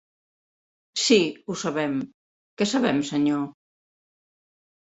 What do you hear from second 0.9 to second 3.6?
Sí, ho sabem, què sabem, senyor?